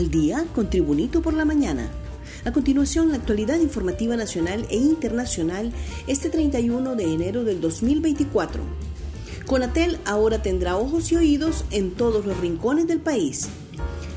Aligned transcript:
Al 0.00 0.10
día 0.10 0.46
con 0.54 0.70
Tribunito 0.70 1.20
por 1.20 1.34
la 1.34 1.44
mañana. 1.44 1.90
A 2.46 2.52
continuación, 2.52 3.10
la 3.10 3.16
actualidad 3.16 3.60
informativa 3.60 4.16
nacional 4.16 4.66
e 4.70 4.78
internacional 4.78 5.74
este 6.06 6.30
31 6.30 6.96
de 6.96 7.04
enero 7.04 7.44
del 7.44 7.60
2024. 7.60 8.62
Conatel 9.44 9.98
ahora 10.06 10.40
tendrá 10.40 10.78
ojos 10.78 11.12
y 11.12 11.16
oídos 11.16 11.66
en 11.70 11.90
todos 11.90 12.24
los 12.24 12.40
rincones 12.40 12.86
del 12.86 13.00
país. 13.00 13.50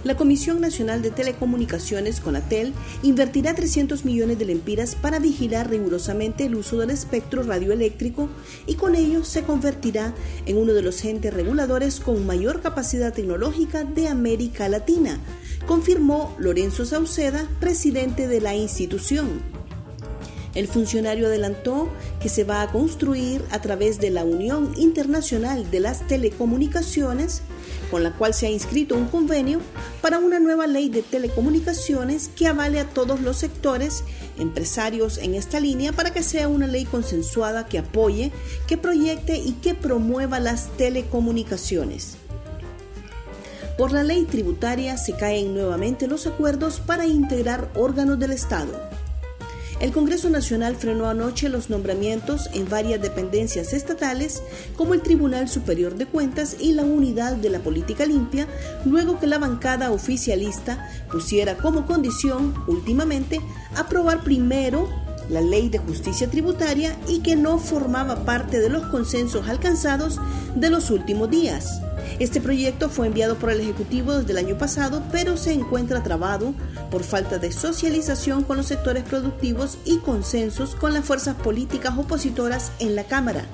La 0.04 0.18
Comisión 0.18 0.60
Nacional 0.60 1.02
de 1.02 1.12
Telecomunicaciones, 1.12 2.20
CONATEL, 2.20 2.74
invertirá 3.04 3.56
300 3.56 4.04
millones 4.04 4.38
de 4.38 4.44
lempiras 4.44 4.96
para 4.96 5.20
vigilar 5.20 5.70
rigurosamente 5.70 6.46
el 6.46 6.56
uso 6.56 6.78
del 6.78 6.90
espectro 6.90 7.42
radioeléctrico 7.44 8.28
y 8.68 8.76
con 8.76 8.96
ello 8.96 9.24
se 9.24 9.44
convertirá 9.44 10.14
en 10.46 10.58
uno 10.58 10.74
de 10.74 10.82
los 10.82 11.06
entes 11.06 11.34
reguladores 11.34 12.02
con 12.02 12.26
mayor 12.26 12.62
capacidad 12.62 13.14
tecnológica 13.14 13.86
de 13.86 14.10
América 14.10 14.68
Latina, 14.68 15.20
confirmó 15.66 16.36
Lorenzo 16.38 16.84
Sauceda, 16.84 17.48
presidente 17.62 18.28
de 18.28 18.42
la 18.42 18.56
institución. 18.56 19.63
El 20.56 20.68
funcionario 20.68 21.28
adelantó 21.28 21.90
que 22.22 22.30
se 22.30 22.44
va 22.44 22.62
a 22.62 22.72
construir 22.72 23.44
a 23.50 23.60
través 23.60 24.00
de 24.00 24.12
la 24.12 24.24
Unión 24.24 24.74
Internacional 24.78 25.70
de 25.72 25.80
las 25.80 26.08
Telecomunicaciones, 26.08 27.42
con 27.90 28.04
la 28.04 28.12
cual 28.14 28.36
se 28.36 28.46
ha 28.46 28.52
inscrito 28.52 28.96
un 28.96 29.08
convenio 29.08 29.60
para 30.02 30.20
una 30.20 30.40
nueva 30.40 30.68
ley 30.68 30.90
de 30.90 31.02
telecomunicaciones 31.02 32.30
que 32.36 32.48
avale 32.48 32.80
a 32.80 32.88
todos 32.88 33.22
los 33.22 33.38
sectores 33.38 34.04
empresarios 34.38 35.18
en 35.18 35.34
esta 35.34 35.60
línea 35.60 35.92
para 35.92 36.12
que 36.12 36.22
sea 36.22 36.48
una 36.48 36.68
ley 36.68 36.86
consensuada 36.86 37.66
que 37.66 37.80
apoye, 37.80 38.32
que 38.68 38.78
proyecte 38.78 39.38
y 39.38 39.54
que 39.54 39.74
promueva 39.74 40.40
las 40.40 40.70
telecomunicaciones. 40.78 42.18
Por 43.78 43.92
la 43.92 44.04
ley 44.04 44.26
tributaria 44.26 44.98
se 44.98 45.14
caen 45.14 45.56
nuevamente 45.56 46.06
los 46.06 46.28
acuerdos 46.28 46.80
para 46.80 47.08
integrar 47.08 47.72
órganos 47.74 48.20
del 48.20 48.32
Estado. 48.32 48.93
El 49.84 49.92
Congreso 49.92 50.30
Nacional 50.30 50.78
frenó 50.78 51.10
anoche 51.10 51.50
los 51.50 51.70
nombramientos 51.70 52.50
en 52.54 52.70
varias 52.70 53.02
dependencias 53.02 53.74
estatales 53.74 54.42
como 54.78 54.94
el 54.94 55.02
Tribunal 55.02 55.50
Superior 55.50 55.96
de 55.96 56.06
Cuentas 56.06 56.56
y 56.58 56.72
la 56.72 56.84
Unidad 56.84 57.36
de 57.36 57.50
la 57.50 57.60
Política 57.60 58.06
Limpia, 58.06 58.48
luego 58.86 59.20
que 59.20 59.28
la 59.28 59.40
bancada 59.40 59.92
oficialista 59.92 60.90
pusiera 61.12 61.58
como 61.58 61.86
condición, 61.86 62.54
últimamente, 62.66 63.42
aprobar 63.76 64.24
primero 64.24 64.88
la 65.28 65.42
ley 65.42 65.68
de 65.68 65.80
justicia 65.80 66.32
tributaria 66.32 66.96
y 67.10 67.20
que 67.20 67.36
no 67.36 67.58
formaba 67.58 68.24
parte 68.24 68.62
de 68.62 68.70
los 68.70 68.86
consensos 68.86 69.50
alcanzados 69.50 70.18
de 70.56 70.70
los 70.70 70.92
últimos 70.92 71.30
días. 71.30 71.83
Este 72.20 72.42
proyecto 72.42 72.90
fue 72.90 73.08
enviado 73.08 73.38
por 73.38 73.50
el 73.50 73.62
Ejecutivo 73.62 74.14
desde 74.14 74.32
el 74.32 74.38
año 74.38 74.58
pasado, 74.58 75.04
pero 75.12 75.38
se 75.38 75.54
encuentra 75.54 76.04
trabado 76.04 76.54
por 76.92 77.04
falta 77.04 77.40
de 77.40 77.52
socialización 77.52 78.44
con 78.44 78.58
los 78.58 78.68
sectores 78.68 79.04
productivos 79.04 79.78
y 79.86 79.98
consensos 79.98 80.76
con 80.76 80.94
las 80.94 81.06
fuerzas 81.06 81.36
políticas 81.36 81.98
opositoras 81.98 82.72
en 82.80 82.96
la 82.96 83.06
Cámara. 83.06 83.46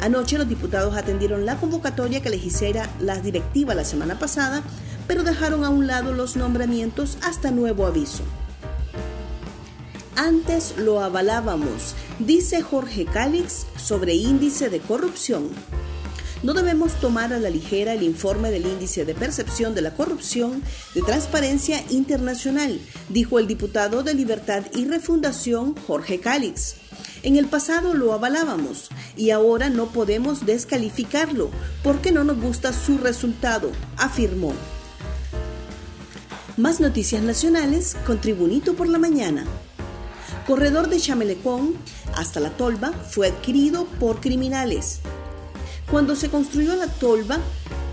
Anoche 0.00 0.38
los 0.38 0.48
diputados 0.48 0.96
atendieron 0.96 1.46
la 1.46 1.56
convocatoria 1.56 2.22
que 2.22 2.30
les 2.30 2.44
hiciera 2.44 2.88
la 3.00 3.20
directiva 3.20 3.74
la 3.74 3.84
semana 3.84 4.18
pasada, 4.18 4.62
pero 5.06 5.22
dejaron 5.22 5.64
a 5.64 5.70
un 5.70 5.86
lado 5.86 6.12
los 6.12 6.36
nombramientos 6.36 7.18
hasta 7.22 7.50
nuevo 7.50 7.86
aviso. 7.86 8.22
Antes 10.16 10.74
lo 10.76 11.00
avalábamos, 11.00 11.94
dice 12.18 12.62
Jorge 12.62 13.06
Cálix 13.06 13.66
sobre 13.76 14.14
índice 14.14 14.68
de 14.68 14.80
corrupción. 14.80 15.48
No 16.42 16.54
debemos 16.54 16.94
tomar 16.94 17.32
a 17.32 17.38
la 17.38 17.50
ligera 17.50 17.94
el 17.94 18.02
informe 18.02 18.50
del 18.50 18.66
índice 18.66 19.04
de 19.04 19.14
percepción 19.14 19.76
de 19.76 19.82
la 19.82 19.94
corrupción 19.94 20.60
de 20.92 21.02
Transparencia 21.02 21.84
Internacional, 21.88 22.80
dijo 23.08 23.38
el 23.38 23.46
diputado 23.46 24.02
de 24.02 24.14
Libertad 24.14 24.64
y 24.74 24.84
Refundación 24.86 25.76
Jorge 25.86 26.18
Cálix. 26.18 26.74
En 27.22 27.36
el 27.36 27.46
pasado 27.46 27.94
lo 27.94 28.12
avalábamos 28.12 28.90
y 29.16 29.30
ahora 29.30 29.70
no 29.70 29.92
podemos 29.92 30.44
descalificarlo 30.44 31.50
porque 31.84 32.10
no 32.10 32.24
nos 32.24 32.40
gusta 32.40 32.72
su 32.72 32.98
resultado, 32.98 33.70
afirmó. 33.96 34.52
Más 36.56 36.80
noticias 36.80 37.22
nacionales 37.22 37.96
con 38.04 38.20
Tribunito 38.20 38.74
por 38.74 38.88
la 38.88 38.98
Mañana. 38.98 39.44
Corredor 40.44 40.88
de 40.88 40.98
Chamelecón 40.98 41.76
hasta 42.16 42.40
la 42.40 42.50
Tolva 42.50 42.90
fue 42.92 43.28
adquirido 43.28 43.84
por 44.00 44.20
criminales. 44.20 45.00
Cuando 45.90 46.16
se 46.16 46.30
construyó 46.30 46.74
la 46.76 46.86
tolva, 46.86 47.38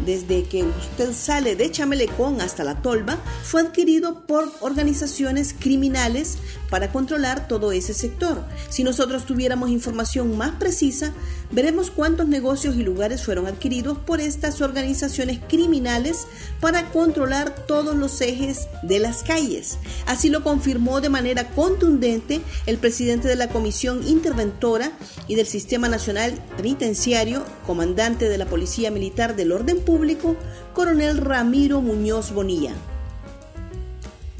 desde 0.05 0.43
que 0.43 0.63
usted 0.63 1.13
sale 1.13 1.55
de 1.55 1.71
Chamelecón 1.71 2.41
hasta 2.41 2.63
la 2.63 2.81
tolva, 2.81 3.17
fue 3.43 3.61
adquirido 3.61 4.25
por 4.25 4.51
organizaciones 4.61 5.55
criminales 5.57 6.37
para 6.69 6.91
controlar 6.91 7.47
todo 7.47 7.71
ese 7.71 7.93
sector. 7.93 8.43
Si 8.69 8.83
nosotros 8.83 9.25
tuviéramos 9.25 9.69
información 9.69 10.37
más 10.37 10.51
precisa, 10.55 11.13
veremos 11.51 11.89
cuántos 11.89 12.27
negocios 12.27 12.75
y 12.75 12.83
lugares 12.83 13.23
fueron 13.23 13.47
adquiridos 13.47 13.97
por 13.97 14.21
estas 14.21 14.61
organizaciones 14.61 15.39
criminales 15.47 16.27
para 16.59 16.89
controlar 16.91 17.65
todos 17.65 17.95
los 17.95 18.21
ejes 18.21 18.67
de 18.83 18.99
las 18.99 19.23
calles. 19.23 19.77
Así 20.05 20.29
lo 20.29 20.43
confirmó 20.43 21.01
de 21.01 21.09
manera 21.09 21.49
contundente 21.49 22.41
el 22.65 22.77
presidente 22.77 23.27
de 23.27 23.35
la 23.35 23.49
Comisión 23.49 24.07
Interventora 24.07 24.91
y 25.27 25.35
del 25.35 25.47
Sistema 25.47 25.89
Nacional 25.89 26.33
Penitenciario, 26.57 27.43
comandante 27.65 28.29
de 28.29 28.37
la 28.37 28.45
Policía 28.45 28.91
Militar 28.91 29.35
del 29.35 29.51
Orden 29.51 29.79
Coronel 30.73 31.17
Ramiro 31.17 31.81
Muñoz 31.81 32.31
Bonilla. 32.31 32.73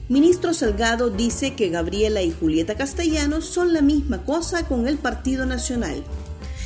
Ministro 0.08 0.54
Salgado 0.54 1.10
dice 1.10 1.56
que 1.56 1.70
Gabriela 1.70 2.22
y 2.22 2.32
Julieta 2.32 2.76
Castellanos 2.76 3.46
son 3.46 3.74
la 3.74 3.82
misma 3.82 4.24
cosa 4.24 4.68
con 4.68 4.88
el 4.88 4.98
Partido 4.98 5.46
Nacional. 5.46 6.04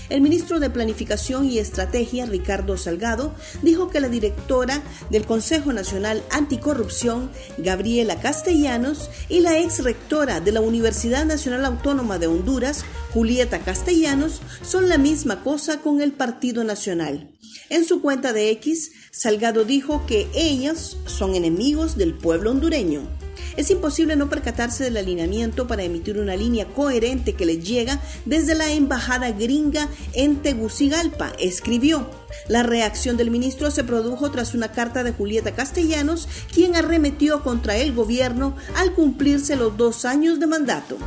El 0.10 0.22
ministro 0.22 0.60
de 0.60 0.70
Planificación 0.70 1.50
y 1.50 1.60
Estrategia, 1.60 2.26
Ricardo 2.26 2.78
Salgado, 2.78 3.34
dijo 3.62 3.90
que 3.90 4.02
la 4.02 4.10
directora 4.10 4.84
del 5.10 5.26
Consejo 5.26 5.72
Nacional 5.72 6.22
Anticorrupción, 6.30 7.32
Gabriela 7.58 8.20
Castellanos, 8.20 9.10
y 9.30 9.40
la 9.40 9.58
ex 9.58 9.84
rectora 9.84 10.42
de 10.42 10.52
la 10.52 10.62
Universidad 10.62 11.26
Nacional 11.26 11.66
Autónoma 11.66 12.20
de 12.20 12.28
Honduras, 12.28 12.84
Julieta 13.14 13.60
Castellanos, 13.60 14.42
son 14.64 14.90
la 14.90 14.98
misma 14.98 15.44
cosa 15.44 15.78
con 15.78 16.02
el 16.02 16.14
Partido 16.14 16.64
Nacional. 16.64 17.30
En 17.70 17.86
su 17.86 18.02
cuenta 18.02 18.34
de 18.34 18.50
X, 18.52 18.92
Salgado 19.12 19.66
dijo 19.66 20.06
que 20.08 20.28
ellos 20.34 20.98
son 21.06 21.36
enemigos 21.36 21.96
del 21.96 22.16
pueblo 22.16 22.50
hondureño. 22.50 23.08
Es 23.56 23.70
imposible 23.70 24.16
no 24.16 24.30
percatarse 24.30 24.84
del 24.84 24.98
alineamiento 24.98 25.68
para 25.68 25.84
emitir 25.84 26.18
una 26.18 26.36
línea 26.36 26.66
coherente 26.66 27.34
que 27.34 27.46
le 27.46 27.60
llega 27.60 28.02
desde 28.26 28.56
la 28.56 28.72
embajada 28.72 29.30
gringa 29.30 29.90
en 30.14 30.38
Tegucigalpa, 30.42 31.34
escribió. 31.40 32.10
La 32.48 32.64
reacción 32.64 33.16
del 33.16 33.30
ministro 33.30 33.70
se 33.70 33.84
produjo 33.84 34.32
tras 34.32 34.56
una 34.56 34.72
carta 34.72 35.04
de 35.04 35.12
Julieta 35.12 35.54
Castellanos, 35.54 36.28
quien 36.52 36.76
arremetió 36.76 37.44
contra 37.44 37.78
el 37.78 37.94
gobierno 37.94 38.56
al 38.76 38.94
cumplirse 38.94 39.56
los 39.56 39.78
dos 39.78 40.04
años 40.04 40.40
de 40.40 40.48
mandato. 40.48 40.98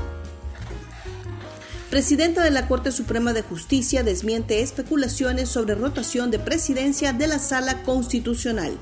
Presidenta 1.90 2.42
de 2.42 2.50
la 2.50 2.66
Corte 2.66 2.90
Suprema 2.90 3.32
de 3.32 3.42
Justicia 3.42 4.02
desmiente 4.02 4.60
especulaciones 4.60 5.48
sobre 5.48 5.76
rotación 5.76 6.32
de 6.32 6.40
presidencia 6.40 7.12
de 7.12 7.28
la 7.28 7.38
Sala 7.38 7.84
Constitucional. 7.84 8.76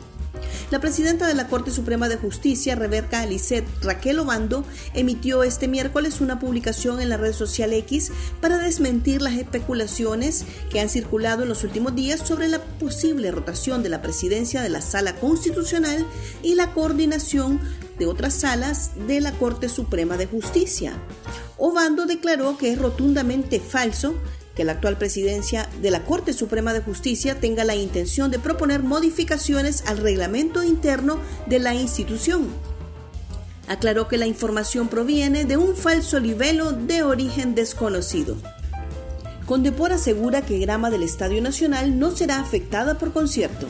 La 0.70 0.80
presidenta 0.80 1.28
de 1.28 1.34
la 1.34 1.48
Corte 1.48 1.70
Suprema 1.70 2.08
de 2.08 2.16
Justicia, 2.16 2.74
Rebeca 2.74 3.20
Alicet 3.20 3.66
Raquel 3.82 4.18
Obando, 4.20 4.64
emitió 4.94 5.42
este 5.42 5.68
miércoles 5.68 6.22
una 6.22 6.38
publicación 6.38 7.00
en 7.02 7.10
la 7.10 7.18
red 7.18 7.34
social 7.34 7.74
X 7.74 8.10
para 8.40 8.56
desmentir 8.56 9.20
las 9.20 9.34
especulaciones 9.34 10.46
que 10.70 10.80
han 10.80 10.88
circulado 10.88 11.42
en 11.42 11.50
los 11.50 11.62
últimos 11.62 11.94
días 11.94 12.26
sobre 12.26 12.48
la 12.48 12.62
posible 12.62 13.30
rotación 13.30 13.82
de 13.82 13.90
la 13.90 14.00
presidencia 14.00 14.62
de 14.62 14.70
la 14.70 14.80
Sala 14.80 15.14
Constitucional 15.16 16.06
y 16.42 16.54
la 16.54 16.72
coordinación 16.72 17.60
de 17.98 18.06
otras 18.06 18.34
salas 18.34 18.92
de 19.06 19.20
la 19.20 19.32
Corte 19.32 19.68
Suprema 19.68 20.16
de 20.16 20.26
Justicia. 20.26 20.94
Obando 21.58 22.06
declaró 22.06 22.58
que 22.58 22.72
es 22.72 22.78
rotundamente 22.78 23.60
falso 23.60 24.14
que 24.54 24.64
la 24.64 24.72
actual 24.72 24.96
presidencia 24.98 25.68
de 25.82 25.90
la 25.90 26.04
Corte 26.04 26.32
Suprema 26.32 26.72
de 26.72 26.80
Justicia 26.80 27.40
tenga 27.40 27.64
la 27.64 27.74
intención 27.74 28.30
de 28.30 28.38
proponer 28.38 28.82
modificaciones 28.82 29.84
al 29.86 29.98
reglamento 29.98 30.62
interno 30.62 31.18
de 31.46 31.58
la 31.58 31.74
institución. 31.74 32.48
Aclaró 33.66 34.08
que 34.08 34.18
la 34.18 34.26
información 34.26 34.88
proviene 34.88 35.44
de 35.44 35.56
un 35.56 35.74
falso 35.74 36.20
libelo 36.20 36.72
de 36.72 37.02
origen 37.02 37.54
desconocido. 37.54 38.36
Condepor 39.46 39.92
asegura 39.92 40.42
que 40.42 40.58
grama 40.58 40.90
del 40.90 41.02
Estadio 41.02 41.42
Nacional 41.42 41.98
no 41.98 42.10
será 42.10 42.40
afectada 42.40 42.98
por 42.98 43.12
concierto. 43.12 43.66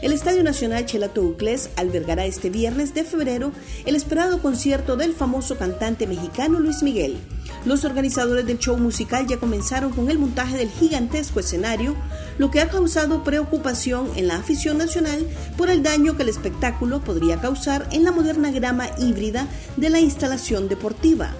El 0.00 0.12
Estadio 0.12 0.44
Nacional 0.44 0.86
Chelato 0.86 1.22
Uclés 1.22 1.70
albergará 1.74 2.24
este 2.24 2.50
viernes 2.50 2.94
de 2.94 3.02
febrero 3.02 3.50
el 3.84 3.96
esperado 3.96 4.40
concierto 4.40 4.96
del 4.96 5.12
famoso 5.12 5.58
cantante 5.58 6.06
mexicano 6.06 6.60
Luis 6.60 6.84
Miguel. 6.84 7.16
Los 7.64 7.84
organizadores 7.84 8.46
del 8.46 8.58
show 8.58 8.76
musical 8.76 9.26
ya 9.26 9.38
comenzaron 9.38 9.90
con 9.90 10.08
el 10.08 10.20
montaje 10.20 10.56
del 10.56 10.70
gigantesco 10.70 11.40
escenario, 11.40 11.96
lo 12.38 12.52
que 12.52 12.60
ha 12.60 12.68
causado 12.68 13.24
preocupación 13.24 14.08
en 14.14 14.28
la 14.28 14.36
afición 14.36 14.78
nacional 14.78 15.26
por 15.56 15.68
el 15.68 15.82
daño 15.82 16.16
que 16.16 16.22
el 16.22 16.28
espectáculo 16.28 17.00
podría 17.00 17.40
causar 17.40 17.88
en 17.90 18.04
la 18.04 18.12
moderna 18.12 18.52
grama 18.52 18.86
híbrida 18.98 19.48
de 19.76 19.90
la 19.90 19.98
instalación 19.98 20.68
deportiva 20.68 21.34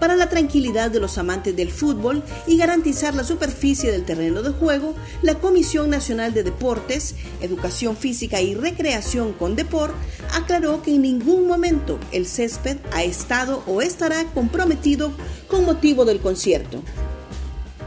para 0.00 0.16
la 0.16 0.28
tranquilidad 0.28 0.90
de 0.90 0.98
los 0.98 1.18
amantes 1.18 1.54
del 1.54 1.70
fútbol 1.70 2.24
y 2.46 2.56
garantizar 2.56 3.14
la 3.14 3.22
superficie 3.22 3.92
del 3.92 4.04
terreno 4.04 4.42
de 4.42 4.50
juego, 4.50 4.94
la 5.22 5.36
Comisión 5.36 5.90
Nacional 5.90 6.34
de 6.34 6.42
Deportes, 6.42 7.14
Educación 7.40 7.96
Física 7.96 8.40
y 8.40 8.54
Recreación 8.54 9.34
con 9.34 9.54
Deport 9.54 9.94
aclaró 10.34 10.82
que 10.82 10.94
en 10.94 11.02
ningún 11.02 11.46
momento 11.46 12.00
el 12.10 12.26
césped 12.26 12.78
ha 12.92 13.04
estado 13.04 13.62
o 13.66 13.82
estará 13.82 14.24
comprometido 14.32 15.12
con 15.46 15.64
motivo 15.64 16.04
del 16.04 16.20
concierto. 16.20 16.82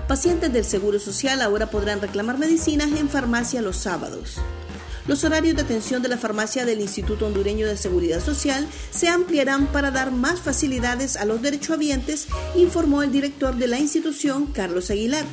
Pacientes 0.07 0.53
del 0.53 0.65
Seguro 0.65 0.99
Social 0.99 1.41
ahora 1.41 1.71
podrán 1.71 2.01
reclamar 2.01 2.37
medicinas 2.37 2.91
en 2.99 3.09
farmacia 3.09 3.61
los 3.61 3.77
sábados. 3.77 4.37
Los 5.05 5.25
horarios 5.25 5.55
de 5.55 5.63
atención 5.63 6.01
de 6.01 6.07
la 6.07 6.17
farmacia 6.17 6.65
del 6.65 6.79
Instituto 6.79 7.25
Hondureño 7.25 7.67
de 7.67 7.75
Seguridad 7.75 8.23
Social 8.23 8.67
se 8.89 9.09
ampliarán 9.09 9.67
para 9.67 9.91
dar 9.91 10.11
más 10.11 10.39
facilidades 10.39 11.17
a 11.17 11.25
los 11.25 11.41
derechohabientes, 11.41 12.27
informó 12.55 13.03
el 13.03 13.11
director 13.11 13.55
de 13.55 13.67
la 13.67 13.79
institución, 13.79 14.47
Carlos 14.47 14.89
Aguilar. 14.89 15.25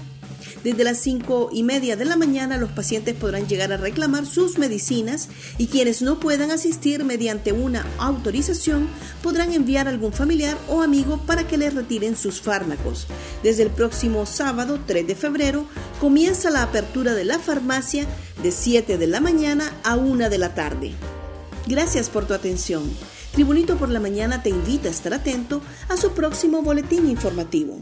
Desde 0.62 0.84
las 0.84 0.98
5 0.98 1.50
y 1.52 1.62
media 1.62 1.96
de 1.96 2.04
la 2.04 2.16
mañana 2.16 2.58
los 2.58 2.70
pacientes 2.70 3.14
podrán 3.14 3.48
llegar 3.48 3.72
a 3.72 3.78
reclamar 3.78 4.26
sus 4.26 4.58
medicinas 4.58 5.28
y 5.56 5.68
quienes 5.68 6.02
no 6.02 6.20
puedan 6.20 6.50
asistir 6.50 7.02
mediante 7.02 7.52
una 7.52 7.86
autorización 7.98 8.88
podrán 9.22 9.52
enviar 9.52 9.86
a 9.86 9.90
algún 9.90 10.12
familiar 10.12 10.58
o 10.68 10.82
amigo 10.82 11.18
para 11.26 11.46
que 11.46 11.56
les 11.56 11.74
retiren 11.74 12.14
sus 12.14 12.42
fármacos. 12.42 13.06
Desde 13.42 13.62
el 13.62 13.70
próximo 13.70 14.26
sábado 14.26 14.78
3 14.86 15.06
de 15.06 15.14
febrero 15.14 15.64
comienza 15.98 16.50
la 16.50 16.62
apertura 16.62 17.14
de 17.14 17.24
la 17.24 17.38
farmacia 17.38 18.06
de 18.42 18.50
7 18.50 18.98
de 18.98 19.06
la 19.06 19.20
mañana 19.20 19.72
a 19.82 19.96
1 19.96 20.28
de 20.28 20.38
la 20.38 20.54
tarde. 20.54 20.92
Gracias 21.66 22.10
por 22.10 22.26
tu 22.26 22.34
atención. 22.34 22.82
Tribunito 23.32 23.76
por 23.76 23.88
la 23.88 24.00
Mañana 24.00 24.42
te 24.42 24.50
invita 24.50 24.88
a 24.88 24.90
estar 24.90 25.14
atento 25.14 25.62
a 25.88 25.96
su 25.96 26.12
próximo 26.12 26.62
boletín 26.62 27.08
informativo. 27.08 27.80